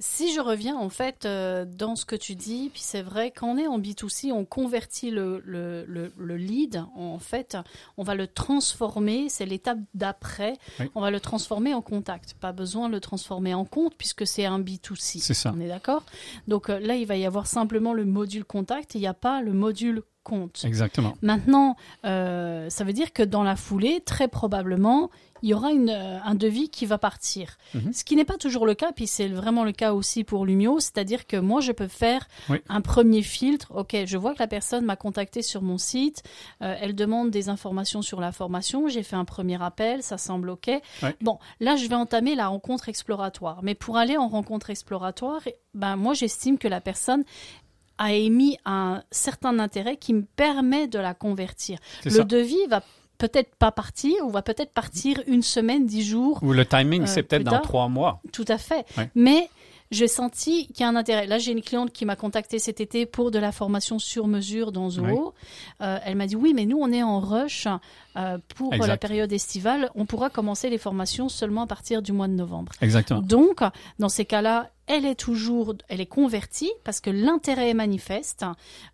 Si 0.00 0.32
je 0.34 0.40
reviens 0.40 0.76
en 0.76 0.88
fait 0.88 1.24
euh, 1.24 1.64
dans 1.64 1.96
ce 1.96 2.04
que 2.04 2.16
tu 2.16 2.34
dis, 2.34 2.70
puis 2.72 2.82
c'est 2.82 3.02
vrai, 3.02 3.30
quand 3.30 3.48
on 3.48 3.56
est 3.58 3.66
en 3.66 3.78
B2C, 3.78 4.32
on 4.32 4.44
convertit 4.44 5.10
le, 5.10 5.40
le, 5.44 5.84
le, 5.86 6.12
le 6.18 6.36
lead, 6.36 6.84
en 6.96 7.18
fait, 7.18 7.56
on 7.96 8.02
va 8.02 8.14
le 8.14 8.26
transformer, 8.26 9.28
c'est 9.28 9.46
l'étape 9.46 9.78
d'après, 9.94 10.54
Oui. 10.80 10.90
on 10.94 11.00
va 11.00 11.10
le 11.10 11.20
transformer 11.20 11.74
en 11.74 11.82
contact. 11.82 12.34
Pas 12.34 12.52
besoin 12.52 12.88
de 12.88 12.94
le 12.94 13.00
transformer 13.00 13.54
en 13.54 13.64
compte 13.64 13.94
puisque 13.96 14.26
c'est 14.26 14.44
un 14.46 14.60
B2C. 14.60 15.20
C'est 15.20 15.34
ça. 15.34 15.52
On 15.56 15.60
est 15.60 15.68
d'accord? 15.68 16.02
Donc 16.48 16.70
euh, 16.70 16.78
là, 16.80 16.96
il 16.96 17.06
va 17.06 17.16
y 17.16 17.24
avoir 17.26 17.46
simplement 17.46 17.92
le 17.92 18.04
module 18.04 18.44
contact, 18.44 18.94
il 18.94 19.00
n'y 19.00 19.06
a 19.06 19.14
pas 19.14 19.42
le 19.42 19.52
module 19.52 20.02
compte. 20.24 20.62
Exactement. 20.64 21.14
Maintenant, 21.22 21.76
euh, 22.04 22.68
ça 22.70 22.82
veut 22.82 22.92
dire 22.92 23.12
que 23.12 23.22
dans 23.22 23.44
la 23.44 23.54
foulée, 23.54 24.00
très 24.04 24.26
probablement, 24.26 25.10
il 25.42 25.50
y 25.50 25.54
aura 25.54 25.72
une, 25.72 25.90
euh, 25.90 26.18
un 26.24 26.34
devis 26.34 26.70
qui 26.70 26.86
va 26.86 26.96
partir. 26.96 27.58
Mhm. 27.74 27.92
Ce 27.92 28.02
qui 28.02 28.16
n'est 28.16 28.24
pas 28.24 28.38
toujours 28.38 28.64
le 28.64 28.74
cas, 28.74 28.92
puis 28.92 29.06
c'est 29.06 29.28
vraiment 29.28 29.62
le 29.64 29.72
cas 29.72 29.92
aussi 29.92 30.24
pour 30.24 30.46
Lumio, 30.46 30.80
c'est-à-dire 30.80 31.26
que 31.26 31.36
moi, 31.36 31.60
je 31.60 31.70
peux 31.72 31.86
faire 31.86 32.26
Oui. 32.48 32.58
un 32.70 32.80
premier 32.80 33.20
filtre. 33.20 33.70
Ok, 33.76 33.94
je 34.06 34.16
vois 34.16 34.32
que 34.32 34.38
la 34.38 34.46
personne 34.46 34.86
m'a 34.86 34.96
contacté 34.96 35.42
sur 35.42 35.60
mon 35.60 35.76
site, 35.76 36.22
euh, 36.62 36.74
elle 36.80 36.94
demande 36.94 37.30
des 37.30 37.50
informations 37.50 38.00
sur 38.00 38.20
la 38.22 38.32
formation, 38.32 38.88
j'ai 38.88 39.02
fait 39.02 39.16
un 39.16 39.26
premier 39.26 39.62
appel, 39.62 40.02
ça 40.02 40.16
semble 40.16 40.48
ok. 40.48 40.70
Bon, 41.20 41.38
là, 41.60 41.76
je 41.76 41.86
vais 41.88 41.94
entamer 41.94 42.34
la 42.34 42.46
rencontre 42.48 42.88
exploratoire. 42.88 43.60
Mais 43.62 43.74
pour 43.74 43.98
aller 43.98 44.16
en 44.16 44.28
rencontre 44.28 44.70
exploratoire, 44.70 45.42
ben 45.74 45.96
moi, 45.96 46.14
j'estime 46.14 46.56
que 46.56 46.68
la 46.68 46.80
personne 46.80 47.22
a 47.98 48.12
émis 48.12 48.58
un 48.64 49.02
certain 49.10 49.58
intérêt 49.58 49.96
qui 49.96 50.14
me 50.14 50.22
permet 50.36 50.86
de 50.88 50.98
la 50.98 51.14
convertir. 51.14 51.78
Le 52.04 52.10
ça. 52.10 52.24
devis 52.24 52.66
va 52.68 52.82
peut-être 53.18 53.54
pas 53.54 53.70
partir 53.70 54.14
ou 54.24 54.30
va 54.30 54.42
peut-être 54.42 54.72
partir 54.72 55.22
une 55.28 55.42
semaine, 55.42 55.86
dix 55.86 56.02
jours, 56.04 56.40
Ou 56.42 56.52
le 56.52 56.66
timing, 56.66 57.02
Euh, 57.02 57.06
c'est 57.06 57.22
peut-être 57.22 57.44
dans 57.44 57.60
trois 57.60 57.88
mois. 57.88 58.20
tout 58.32 58.44
à 58.48 58.58
fait. 58.58 58.84
Ouais. 58.98 59.08
Mais 59.14 59.48
j'ai 59.90 60.08
senti 60.08 60.66
qu'il 60.68 60.80
y 60.80 60.82
a 60.84 60.88
un 60.88 60.96
intérêt. 60.96 61.26
Là, 61.26 61.38
j'ai 61.38 61.52
une 61.52 61.62
cliente 61.62 61.92
qui 61.92 62.04
m'a 62.04 62.16
contacté 62.16 62.58
cet 62.58 62.80
été 62.80 63.06
pour 63.06 63.30
de 63.30 63.38
la 63.38 63.52
formation 63.52 63.98
sur 63.98 64.26
mesure 64.26 64.72
dans 64.72 64.90
Zoho. 64.90 65.34
Euh, 65.80 65.98
elle 66.04 66.16
m'a 66.16 66.26
dit 66.26 66.36
oui, 66.36 66.52
mais 66.54 66.66
nous, 66.66 66.78
on 66.80 66.90
est 66.90 67.02
en 67.02 67.20
rush 67.20 67.68
euh, 68.16 68.38
pour 68.56 68.72
Exact. 68.74 68.86
la 68.88 68.96
période 68.96 69.32
estivale. 69.32 69.90
On 69.94 70.06
pourra 70.06 70.30
commencer 70.30 70.70
les 70.70 70.78
formations 70.78 71.28
seulement 71.28 71.62
à 71.62 71.66
partir 71.66 72.02
du 72.02 72.12
mois 72.12 72.28
de 72.28 72.34
novembre. 72.34 72.72
Exactement. 72.80 73.20
Donc, 73.20 73.60
dans 73.98 74.08
ces 74.08 74.24
cas-là, 74.24 74.70
elle 74.86 75.06
est 75.06 75.14
toujours, 75.14 75.74
elle 75.88 76.00
est 76.00 76.06
convertie 76.06 76.70
parce 76.84 77.00
que 77.00 77.10
l'intérêt 77.10 77.70
est 77.70 77.74
manifeste. 77.74 78.44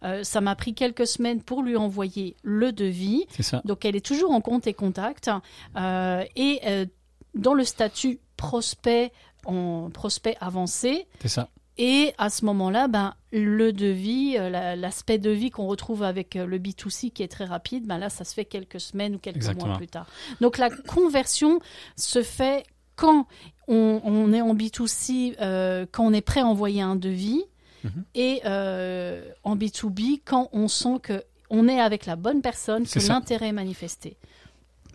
Euh, 0.04 0.22
ça 0.22 0.40
m'a 0.40 0.54
pris 0.54 0.74
quelques 0.74 1.06
semaines 1.06 1.42
pour 1.42 1.62
lui 1.62 1.76
envoyer 1.76 2.36
le 2.42 2.72
devis. 2.72 3.26
C'est 3.30 3.42
ça. 3.42 3.60
Donc, 3.64 3.84
elle 3.84 3.96
est 3.96 4.04
toujours 4.04 4.30
en 4.30 4.40
compte 4.40 4.66
et 4.66 4.74
contact. 4.74 5.30
Euh, 5.76 6.24
et 6.36 6.60
euh, 6.66 6.86
dans 7.34 7.54
le 7.54 7.64
statut 7.64 8.20
prospect, 8.36 9.12
en 9.44 9.90
prospect 9.90 10.36
avancé, 10.40 11.06
C'est 11.20 11.28
ça. 11.28 11.48
et 11.78 12.12
à 12.18 12.30
ce 12.30 12.44
moment-là, 12.44 12.88
ben, 12.88 13.14
le 13.32 13.72
devis, 13.72 14.36
euh, 14.38 14.50
la- 14.50 14.76
l'aspect 14.76 15.18
devis 15.18 15.50
qu'on 15.50 15.66
retrouve 15.66 16.02
avec 16.02 16.36
euh, 16.36 16.46
le 16.46 16.58
B2C 16.58 17.10
qui 17.10 17.22
est 17.22 17.28
très 17.28 17.44
rapide, 17.44 17.86
ben 17.86 17.98
là, 17.98 18.10
ça 18.10 18.24
se 18.24 18.34
fait 18.34 18.44
quelques 18.44 18.80
semaines 18.80 19.14
ou 19.14 19.18
quelques 19.18 19.36
Exactement. 19.36 19.68
mois 19.68 19.76
plus 19.76 19.88
tard. 19.88 20.06
Donc 20.40 20.58
la 20.58 20.68
conversion 20.70 21.60
se 21.96 22.22
fait 22.22 22.64
quand 22.96 23.26
on, 23.68 24.00
on 24.04 24.32
est 24.32 24.40
en 24.42 24.54
B2C, 24.54 25.36
euh, 25.40 25.86
quand 25.90 26.04
on 26.04 26.12
est 26.12 26.20
prêt 26.20 26.40
à 26.40 26.46
envoyer 26.46 26.82
un 26.82 26.96
devis, 26.96 27.42
Mhm. 27.82 28.04
et 28.14 28.42
euh, 28.44 29.24
en 29.42 29.56
B2B, 29.56 30.20
quand 30.22 30.50
on 30.52 30.68
sent 30.68 30.98
que 31.02 31.24
on 31.48 31.66
est 31.66 31.80
avec 31.80 32.04
la 32.04 32.14
bonne 32.14 32.42
personne, 32.42 32.86
que 32.86 32.98
l'intérêt 33.08 33.48
est 33.48 33.52
manifesté. 33.52 34.18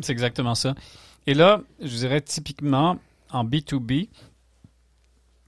C'est 0.02 0.12
exactement 0.12 0.54
ça. 0.56 0.76
Et 1.26 1.34
là, 1.34 1.62
je 1.82 1.88
dirais 1.96 2.22
typiquement 2.22 2.98
en 3.32 3.44
B2B, 3.44 4.08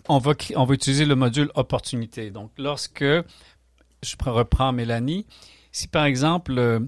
on 0.10 0.18
va, 0.20 0.34
on 0.56 0.66
va 0.66 0.74
utiliser 0.74 1.06
le 1.06 1.16
module 1.16 1.50
opportunité. 1.56 2.32
Donc, 2.32 2.52
lorsque 2.58 3.04
je 3.04 4.16
pre- 4.16 4.30
reprends 4.32 4.72
Mélanie, 4.72 5.26
si 5.72 5.88
par 5.88 6.06
exemple, 6.06 6.58
euh, 6.58 6.80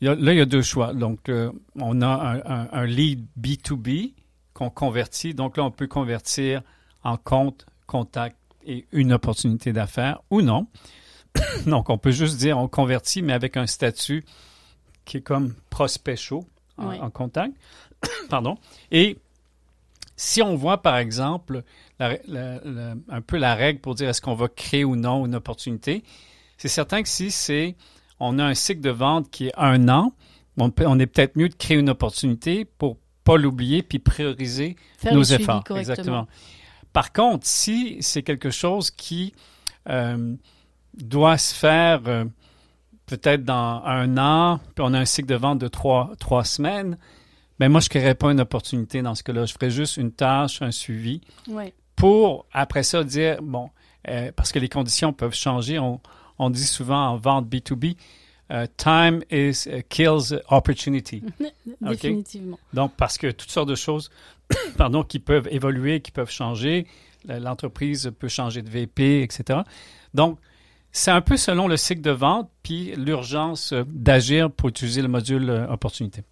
il 0.00 0.06
y 0.06 0.08
a- 0.08 0.14
là, 0.14 0.32
il 0.32 0.38
y 0.38 0.40
a 0.40 0.44
deux 0.46 0.62
choix. 0.62 0.92
Donc, 0.94 1.28
euh, 1.28 1.52
on 1.80 2.00
a 2.02 2.06
un, 2.08 2.36
un- 2.44 2.68
un 2.72 2.86
lead 2.86 3.24
B2B 3.40 4.14
qu'on 4.54 4.70
convertit. 4.70 5.34
Donc 5.34 5.56
là, 5.56 5.64
on 5.64 5.70
peut 5.70 5.86
convertir 5.86 6.62
en 7.04 7.16
compte, 7.16 7.66
contact 7.86 8.36
et 8.64 8.86
une 8.92 9.12
opportunité 9.12 9.72
d'affaires 9.72 10.20
ou 10.30 10.40
non. 10.42 10.66
Donc, 11.66 11.90
on 11.90 11.98
peut 11.98 12.10
juste 12.12 12.36
dire 12.38 12.58
on 12.58 12.68
convertit, 12.68 13.22
mais 13.22 13.32
avec 13.32 13.56
un 13.56 13.66
statut 13.66 14.24
qui 15.04 15.16
est 15.18 15.20
comme 15.22 15.54
prospect 15.70 16.16
chaud 16.16 16.44
en, 16.78 16.90
Oui. 16.90 17.00
en 17.00 17.10
contact. 17.10 17.54
Pardon. 18.30 18.56
Et 18.90 19.18
si 20.24 20.40
on 20.40 20.54
voit, 20.54 20.82
par 20.82 20.96
exemple, 20.98 21.64
la- 21.98 22.16
la- 22.28 22.60
la- 22.64 22.94
un 23.08 23.20
peu 23.20 23.38
la 23.38 23.54
règle 23.56 23.80
pour 23.80 23.94
dire 23.96 24.08
est-ce 24.08 24.20
qu'on 24.20 24.34
va 24.34 24.46
créer 24.48 24.84
ou 24.84 24.94
non 24.94 25.26
une 25.26 25.34
opportunité, 25.34 26.04
c'est 26.58 26.68
certain 26.68 27.02
que 27.02 27.08
si 27.08 27.30
c'est 27.32 27.74
on 28.20 28.38
a 28.38 28.44
un 28.44 28.54
cycle 28.54 28.80
de 28.80 28.90
vente 28.90 29.30
qui 29.30 29.48
est 29.48 29.52
un 29.56 29.88
an, 29.88 30.12
on, 30.58 30.70
peut- 30.70 30.86
on 30.86 30.98
est 31.00 31.06
peut-être 31.06 31.34
mieux 31.36 31.48
de 31.48 31.54
créer 31.54 31.76
une 31.76 31.90
opportunité 31.90 32.64
pour 32.64 32.98
pas 33.24 33.36
l'oublier 33.36 33.82
puis 33.82 33.98
prioriser 33.98 34.76
Faire 34.98 35.12
nos 35.14 35.24
efforts. 35.24 35.64
Exactement. 35.80 36.28
Par 36.92 37.12
contre, 37.12 37.46
si 37.46 37.96
c'est 38.00 38.22
quelque 38.22 38.50
chose 38.50 38.90
qui 38.92 39.32
euh, 39.88 40.36
doit 40.94 41.36
se 41.38 41.52
faire 41.54 42.02
euh, 42.06 42.24
peut-être 43.06 43.44
dans 43.44 43.82
un 43.84 44.16
an, 44.18 44.60
puis 44.76 44.84
on 44.86 44.94
a 44.94 45.00
un 45.00 45.04
cycle 45.04 45.28
de 45.28 45.34
vente 45.34 45.58
de 45.58 45.66
trois, 45.68 46.12
trois 46.20 46.44
semaines, 46.44 46.96
ben 47.58 47.68
moi, 47.68 47.80
je 47.80 47.86
ne 47.86 47.90
créerais 47.90 48.14
pas 48.14 48.32
une 48.32 48.40
opportunité 48.40 49.02
dans 49.02 49.14
ce 49.14 49.22
cas-là. 49.22 49.44
Je 49.44 49.52
ferais 49.52 49.70
juste 49.70 49.96
une 49.96 50.12
tâche, 50.12 50.62
un 50.62 50.70
suivi 50.70 51.20
Ouais. 51.48 51.72
pour, 51.96 52.46
après 52.52 52.82
ça, 52.82 53.04
dire, 53.04 53.42
bon, 53.42 53.70
euh, 54.08 54.32
parce 54.34 54.52
que 54.52 54.58
les 54.58 54.68
conditions 54.68 55.12
peuvent 55.12 55.34
changer. 55.34 55.78
On, 55.78 56.00
on 56.38 56.50
dit 56.50 56.64
souvent 56.66 57.08
en 57.08 57.16
vente 57.16 57.46
B2B, 57.48 57.96
euh, 58.50 58.66
time 58.76 59.22
is, 59.30 59.66
uh, 59.68 59.82
kills 59.88 60.40
opportunity. 60.48 61.22
Définitivement. 61.80 62.58
Donc, 62.74 62.92
parce 62.96 63.16
que 63.16 63.30
toutes 63.30 63.50
sortes 63.50 63.68
de 63.68 63.74
choses 63.74 64.10
pardon, 64.76 65.04
qui 65.04 65.18
peuvent 65.18 65.48
évoluer, 65.50 66.00
qui 66.00 66.10
peuvent 66.10 66.30
changer. 66.30 66.86
L'entreprise 67.28 68.10
peut 68.18 68.26
changer 68.26 68.62
de 68.62 68.68
VP, 68.68 69.22
etc. 69.22 69.60
Donc, 70.12 70.40
c'est 70.90 71.12
un 71.12 71.20
peu 71.20 71.36
selon 71.36 71.68
le 71.68 71.76
cycle 71.76 72.02
de 72.02 72.10
vente 72.10 72.50
puis 72.64 72.94
l'urgence 72.96 73.72
euh, 73.72 73.84
d'agir 73.86 74.50
pour 74.50 74.68
utiliser 74.68 75.02
le 75.02 75.08
module 75.08 75.48
opportunité. 75.70 76.22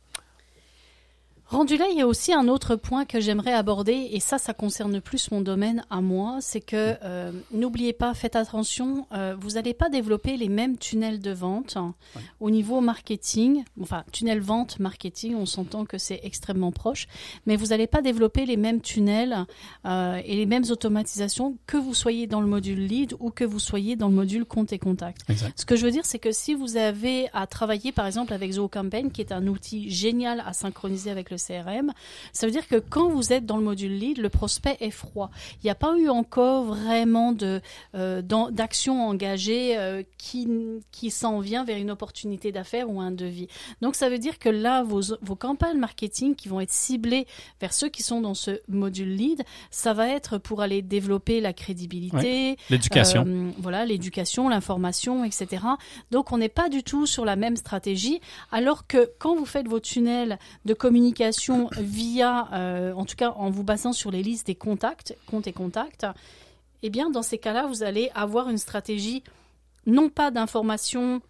Rendu 1.50 1.76
là, 1.76 1.86
il 1.90 1.98
y 1.98 2.00
a 2.00 2.06
aussi 2.06 2.32
un 2.32 2.46
autre 2.46 2.76
point 2.76 3.04
que 3.04 3.18
j'aimerais 3.18 3.52
aborder, 3.52 4.08
et 4.12 4.20
ça, 4.20 4.38
ça 4.38 4.54
concerne 4.54 5.00
plus 5.00 5.32
mon 5.32 5.40
domaine 5.40 5.82
à 5.90 6.00
moi, 6.00 6.38
c'est 6.40 6.60
que 6.60 6.94
euh, 7.02 7.32
n'oubliez 7.50 7.92
pas, 7.92 8.14
faites 8.14 8.36
attention, 8.36 9.08
euh, 9.12 9.34
vous 9.36 9.50
n'allez 9.50 9.74
pas 9.74 9.88
développer 9.88 10.36
les 10.36 10.48
mêmes 10.48 10.78
tunnels 10.78 11.18
de 11.18 11.32
vente 11.32 11.76
Ouais. 12.16 12.22
au 12.38 12.50
niveau 12.50 12.80
marketing, 12.80 13.64
enfin 13.80 14.04
tunnel 14.12 14.40
vente 14.40 14.78
marketing, 14.78 15.34
on 15.34 15.44
s'entend 15.44 15.84
que 15.84 15.98
c'est 15.98 16.20
extrêmement 16.22 16.70
proche, 16.70 17.08
mais 17.46 17.56
vous 17.56 17.66
n'allez 17.66 17.88
pas 17.88 18.00
développer 18.00 18.46
les 18.46 18.56
mêmes 18.56 18.80
tunnels 18.80 19.44
euh, 19.86 20.20
et 20.24 20.36
les 20.36 20.46
mêmes 20.46 20.64
automatisations 20.70 21.56
que 21.66 21.76
vous 21.76 21.94
soyez 21.94 22.28
dans 22.28 22.40
le 22.40 22.46
module 22.46 22.78
lead 22.86 23.14
ou 23.18 23.30
que 23.30 23.44
vous 23.44 23.58
soyez 23.58 23.96
dans 23.96 24.08
le 24.08 24.14
module 24.14 24.44
compte 24.44 24.72
et 24.72 24.78
contact. 24.78 25.22
Exact. 25.28 25.58
Ce 25.58 25.64
que 25.66 25.74
je 25.74 25.84
veux 25.84 25.90
dire, 25.90 26.04
c'est 26.06 26.20
que 26.20 26.30
si 26.30 26.54
vous 26.54 26.76
avez 26.76 27.28
à 27.32 27.46
travailler, 27.48 27.90
par 27.90 28.06
exemple, 28.06 28.32
avec 28.32 28.52
Zoho 28.52 28.68
Campaign, 28.68 29.10
qui 29.10 29.20
est 29.20 29.32
un 29.32 29.46
outil 29.48 29.90
génial 29.90 30.42
à 30.46 30.52
synchroniser 30.52 31.10
avec 31.10 31.30
le 31.30 31.39
CRM, 31.46 31.92
ça 32.32 32.46
veut 32.46 32.52
dire 32.52 32.66
que 32.68 32.76
quand 32.76 33.08
vous 33.08 33.32
êtes 33.32 33.46
dans 33.46 33.56
le 33.56 33.62
module 33.64 33.96
lead, 33.96 34.18
le 34.18 34.28
prospect 34.28 34.76
est 34.80 34.90
froid. 34.90 35.30
Il 35.62 35.66
n'y 35.66 35.70
a 35.70 35.74
pas 35.74 35.96
eu 35.98 36.08
encore 36.08 36.64
vraiment 36.64 37.32
de 37.32 37.60
euh, 37.94 38.22
d'action 38.50 39.06
engagée 39.06 39.76
euh, 39.78 40.02
qui 40.18 40.48
qui 40.90 41.10
s'en 41.10 41.40
vient 41.40 41.64
vers 41.64 41.78
une 41.78 41.90
opportunité 41.90 42.52
d'affaires 42.52 42.88
ou 42.90 43.00
un 43.00 43.10
devis. 43.10 43.48
Donc 43.80 43.94
ça 43.94 44.08
veut 44.08 44.18
dire 44.18 44.38
que 44.38 44.48
là, 44.48 44.82
vos 44.82 45.00
vos 45.22 45.36
campagnes 45.36 45.78
marketing 45.78 46.34
qui 46.34 46.48
vont 46.48 46.60
être 46.60 46.72
ciblées 46.72 47.26
vers 47.60 47.72
ceux 47.72 47.88
qui 47.88 48.02
sont 48.02 48.20
dans 48.20 48.34
ce 48.34 48.60
module 48.68 49.14
lead, 49.14 49.42
ça 49.70 49.92
va 49.94 50.08
être 50.08 50.38
pour 50.38 50.60
aller 50.62 50.82
développer 50.82 51.40
la 51.40 51.52
crédibilité, 51.52 52.56
L'éducation. 52.68 53.24
euh, 53.26 53.50
voilà, 53.58 53.84
l'éducation, 53.84 54.48
l'information, 54.48 55.24
etc. 55.24 55.62
Donc, 56.10 56.32
on 56.32 56.38
n'est 56.38 56.48
pas 56.48 56.68
du 56.68 56.82
tout 56.82 57.06
sur 57.06 57.24
la 57.24 57.36
même 57.36 57.56
stratégie, 57.56 58.20
alors 58.50 58.86
que 58.86 59.10
quand 59.18 59.34
vous 59.36 59.46
faites 59.46 59.68
vos 59.68 59.80
tunnels 59.80 60.38
de 60.64 60.74
communication 60.74 61.29
via, 61.78 62.48
euh, 62.52 62.92
en 62.94 63.04
tout 63.04 63.16
cas 63.16 63.30
en 63.30 63.50
vous 63.50 63.64
basant 63.64 63.92
sur 63.92 64.10
les 64.10 64.22
listes 64.22 64.46
des 64.46 64.54
contacts, 64.54 65.16
comptes 65.26 65.46
et 65.46 65.52
contacts, 65.52 66.06
eh 66.82 66.90
bien, 66.90 67.10
dans 67.10 67.22
ces 67.22 67.38
cas-là, 67.38 67.66
vous 67.66 67.82
allez 67.82 68.10
avoir 68.14 68.48
une 68.48 68.58
stratégie 68.58 69.22
non 69.86 70.08
pas 70.08 70.30
d'information 70.30 71.20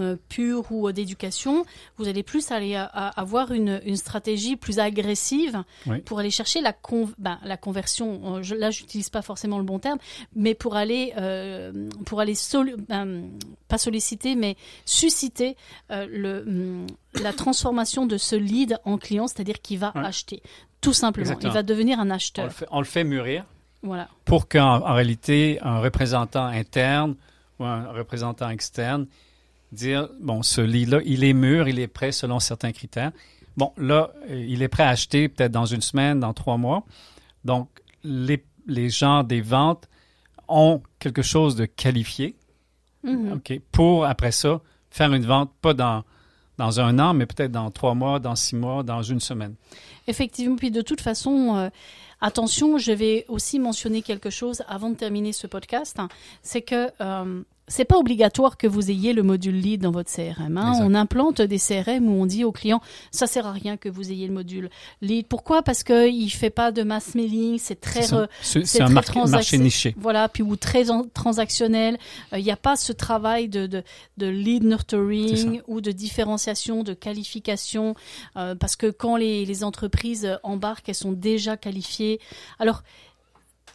euh, 0.00 0.16
pure 0.28 0.70
ou 0.72 0.90
d'éducation, 0.92 1.64
vous 1.96 2.08
allez 2.08 2.22
plus 2.22 2.50
aller 2.50 2.74
à- 2.74 2.84
à 2.84 3.20
avoir 3.20 3.52
une, 3.52 3.80
une 3.84 3.96
stratégie 3.96 4.56
plus 4.56 4.78
agressive 4.78 5.62
Oui. 5.86 5.98
pour 6.00 6.18
aller 6.18 6.30
chercher 6.30 6.60
la, 6.60 6.72
con- 6.72 7.10
ben, 7.18 7.38
la 7.44 7.56
conversion. 7.56 8.36
Euh, 8.36 8.42
je- 8.42 8.54
là, 8.54 8.70
j'utilise 8.70 9.10
pas 9.10 9.22
forcément 9.22 9.58
le 9.58 9.64
bon 9.64 9.78
terme, 9.78 9.98
mais 10.34 10.54
pour 10.54 10.76
aller, 10.76 11.12
euh, 11.18 11.88
pour 12.06 12.20
aller 12.20 12.34
ben, 12.88 13.24
pas 13.68 13.78
solliciter, 13.78 14.34
mais 14.34 14.56
susciter 14.84 15.56
euh, 15.90 16.06
le, 16.10 16.40
hum, 16.46 16.86
la 17.22 17.32
transformation 17.32 18.06
de 18.06 18.16
ce 18.16 18.36
lead 18.36 18.78
en 18.84 18.98
client, 18.98 19.26
c'est-à-dire 19.26 19.60
qu'il 19.60 19.78
va 19.78 19.92
Ouais. 19.94 20.04
acheter. 20.04 20.42
Tout 20.80 20.92
simplement, 20.92 21.22
Exactement. 21.30 21.52
il 21.52 21.54
va 21.54 21.62
devenir 21.62 21.98
un 21.98 22.02
On 22.02 22.06
le, 22.06 22.12
acheteur. 22.12 22.52
fait, 22.52 22.66
on 22.70 22.78
le 22.78 22.84
fait 22.84 23.04
mûrir 23.04 23.44
Voilà. 23.82 24.08
pour 24.24 24.48
qu'en 24.48 24.76
en 24.86 24.94
réalité, 24.94 25.58
un 25.62 25.80
représentant 25.80 26.44
interne 26.44 27.16
ou 27.58 27.64
un 27.64 27.90
représentant 27.92 28.48
externe 28.50 29.06
dire, 29.72 30.08
bon, 30.20 30.42
ce 30.42 30.60
lead-là, 30.60 31.00
il 31.04 31.24
est 31.24 31.32
mûr, 31.34 31.68
il 31.68 31.78
est 31.78 31.88
prêt 31.88 32.12
selon 32.12 32.40
certains 32.40 32.72
critères. 32.72 33.12
Bon, 33.56 33.72
là, 33.76 34.10
euh, 34.30 34.44
il 34.48 34.62
est 34.62 34.68
prêt 34.68 34.84
à 34.84 34.90
acheter 34.90 35.28
peut-être 35.28 35.52
dans 35.52 35.66
une 35.66 35.82
semaine, 35.82 36.20
dans 36.20 36.32
trois 36.32 36.56
mois. 36.56 36.84
Donc, 37.44 37.68
les, 38.04 38.44
les 38.66 38.88
gens 38.88 39.22
des 39.24 39.40
ventes 39.40 39.88
ont 40.48 40.82
quelque 40.98 41.22
chose 41.22 41.56
de 41.56 41.66
qualifié, 41.66 42.36
Mhm. 43.04 43.34
OK, 43.34 43.60
pour 43.70 44.04
après 44.06 44.32
ça 44.32 44.60
faire 44.90 45.12
une 45.14 45.24
vente, 45.24 45.52
pas 45.62 45.72
dans, 45.72 46.02
dans 46.56 46.80
un 46.80 46.98
an, 46.98 47.14
mais 47.14 47.26
peut-être 47.26 47.52
dans 47.52 47.70
trois 47.70 47.94
mois, 47.94 48.18
dans 48.18 48.34
six 48.34 48.56
mois, 48.56 48.82
dans 48.82 49.02
une 49.02 49.20
semaine. 49.20 49.54
Effectivement, 50.08 50.56
puis 50.56 50.70
de 50.72 50.80
toute 50.82 51.00
façon, 51.00 51.56
euh, 51.56 51.68
attention, 52.20 52.76
je 52.78 52.90
vais 52.92 53.24
aussi 53.28 53.60
mentionner 53.60 54.02
quelque 54.02 54.30
chose 54.30 54.62
avant 54.66 54.90
de 54.90 54.96
terminer 54.96 55.32
ce 55.32 55.46
podcast, 55.46 55.98
hein, 56.00 56.08
c'est 56.42 56.62
que 56.62 56.90
euh, 57.00 57.42
c'est 57.68 57.84
pas 57.84 57.96
obligatoire 57.98 58.56
que 58.56 58.66
vous 58.66 58.90
ayez 58.90 59.12
le 59.12 59.22
module 59.22 59.54
lead 59.54 59.80
dans 59.82 59.90
votre 59.90 60.10
CRM. 60.10 60.56
hein. 60.58 60.72
On 60.80 60.94
implante 60.94 61.40
des 61.42 61.58
CRM 61.58 62.08
où 62.08 62.20
on 62.22 62.26
dit 62.26 62.44
aux 62.44 62.52
clients, 62.52 62.80
ça 63.10 63.26
sert 63.26 63.46
à 63.46 63.52
rien 63.52 63.76
que 63.76 63.88
vous 63.88 64.10
ayez 64.10 64.26
le 64.26 64.32
module 64.34 64.70
lead. 65.02 65.26
Pourquoi? 65.26 65.62
Parce 65.62 65.82
que 65.82 66.08
il 66.10 66.30
fait 66.30 66.50
pas 66.50 66.72
de 66.72 66.82
mass 66.82 67.14
mailing, 67.14 67.58
c'est 67.58 67.80
très 67.80 68.02
C'est 68.02 68.80
un 68.80 68.94
très 69.00 69.24
marché, 69.26 69.58
niché. 69.58 69.94
voilà, 69.98 70.28
puis 70.28 70.42
ou 70.42 70.56
très 70.56 70.90
en- 70.90 71.04
transactionnel. 71.04 71.98
Il 72.36 72.42
n'y 72.42 72.50
a 72.50 72.56
pas 72.56 72.76
ce 72.76 72.92
travail 72.92 73.48
de, 73.48 73.66
de, 73.66 73.82
de 74.16 74.26
lead 74.26 74.64
nurturing 74.64 75.60
ou 75.68 75.80
de 75.80 75.92
différenciation, 75.92 76.82
de 76.82 76.94
qualification, 76.94 77.94
euh, 78.36 78.54
parce 78.54 78.76
que 78.76 78.86
quand 78.90 79.16
les, 79.16 79.44
les 79.44 79.64
entreprises 79.64 80.38
embarquent, 80.42 80.88
elles 80.88 80.94
sont 80.94 81.12
déjà 81.12 81.56
qualifiées. 81.56 82.20
Alors, 82.58 82.82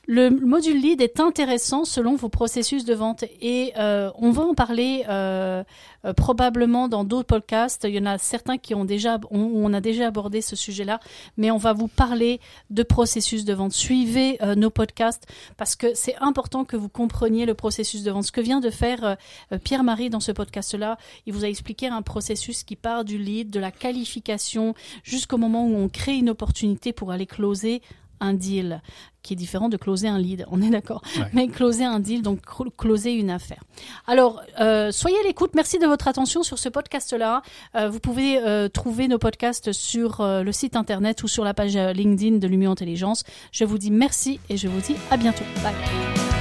Le 0.05 0.29
module 0.29 0.81
lead 0.81 0.99
est 0.99 1.21
intéressant 1.21 1.85
selon 1.85 2.17
vos 2.17 2.27
processus 2.27 2.83
de 2.83 2.93
vente 2.93 3.23
et 3.39 3.71
euh, 3.77 4.11
on 4.17 4.31
va 4.31 4.43
en 4.43 4.53
parler 4.53 5.05
euh, 5.07 5.63
euh, 6.03 6.11
probablement 6.11 6.89
dans 6.89 7.05
d'autres 7.05 7.27
podcasts. 7.27 7.85
Il 7.85 7.95
y 7.95 7.99
en 7.99 8.05
a 8.05 8.17
certains 8.17 8.57
qui 8.57 8.75
ont 8.75 8.83
déjà, 8.83 9.17
on, 9.31 9.39
on 9.39 9.73
a 9.73 9.79
déjà 9.79 10.07
abordé 10.07 10.41
ce 10.41 10.57
sujet-là, 10.57 10.99
mais 11.37 11.51
on 11.51 11.57
va 11.57 11.71
vous 11.71 11.87
parler 11.87 12.41
de 12.69 12.83
processus 12.83 13.45
de 13.45 13.53
vente. 13.53 13.71
Suivez 13.71 14.39
nos 14.57 14.69
podcasts 14.69 15.25
parce 15.55 15.77
que 15.77 15.93
c'est 15.93 16.17
important 16.17 16.65
que 16.65 16.75
vous 16.75 16.89
compreniez 16.89 17.45
le 17.45 17.53
processus 17.53 18.03
de 18.03 18.11
vente. 18.11 18.25
Ce 18.25 18.33
que 18.33 18.41
vient 18.41 18.59
de 18.59 18.69
faire 18.69 19.15
Pierre-Marie 19.63 20.09
dans 20.09 20.19
ce 20.19 20.33
podcast-là, 20.33 20.97
il 21.25 21.33
vous 21.33 21.45
a 21.45 21.47
expliqué 21.47 21.87
un 21.87 22.01
processus 22.01 22.63
qui 22.63 22.75
part 22.75 23.05
du 23.05 23.17
lead, 23.17 23.49
de 23.49 23.59
la 23.61 23.71
qualification, 23.71 24.73
jusqu'au 25.03 25.37
moment 25.37 25.65
où 25.65 25.77
on 25.77 25.87
crée 25.87 26.15
une 26.15 26.29
opportunité 26.29 26.91
pour 26.91 27.11
aller 27.11 27.25
closer 27.25 27.81
un 28.23 28.33
deal, 28.33 28.81
qui 29.21 29.33
est 29.33 29.35
différent 29.37 29.69
de 29.69 29.77
closer 29.77 30.07
un 30.07 30.17
lead, 30.17 30.45
on 30.51 30.61
est 30.61 30.69
d'accord. 30.69 31.01
Ouais. 31.17 31.25
Mais 31.33 31.47
closer 31.47 31.85
un 31.85 31.99
deal, 31.99 32.21
donc 32.21 32.39
cl- 32.45 32.71
closer 32.77 33.13
une 33.13 33.29
affaire. 33.29 33.63
Alors, 34.07 34.41
euh, 34.59 34.91
soyez 34.91 35.17
à 35.19 35.23
l'écoute. 35.23 35.51
Merci 35.55 35.77
de 35.79 35.85
votre 35.85 36.07
attention 36.07 36.43
sur 36.43 36.57
ce 36.57 36.67
podcast-là. 36.69 37.41
Euh, 37.75 37.89
vous 37.89 37.99
pouvez 37.99 38.39
euh, 38.39 38.67
trouver 38.67 39.07
nos 39.07 39.19
podcasts 39.19 39.71
sur 39.71 40.17
le 40.21 40.51
site 40.51 40.75
internet 40.75 41.23
ou 41.23 41.27
sur 41.27 41.43
la 41.43 41.53
page 41.53 41.75
LinkedIn 41.77 42.37
de 42.37 42.47
Lumio 42.47 42.71
Intelligence. 42.71 43.23
Je 43.51 43.63
vous 43.65 43.77
dis 43.77 43.91
merci 43.91 44.39
et 44.49 44.57
je 44.57 44.67
vous 44.67 44.81
dis 44.81 44.95
à 45.11 45.17
bientôt. 45.17 45.43
Bye. 45.63 46.32